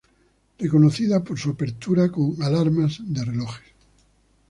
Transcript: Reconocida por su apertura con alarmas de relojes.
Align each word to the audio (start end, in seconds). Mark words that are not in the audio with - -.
Reconocida 0.57 1.23
por 1.23 1.37
su 1.37 1.51
apertura 1.51 2.09
con 2.11 2.35
alarmas 2.41 2.97
de 3.05 3.23
relojes. 3.23 3.67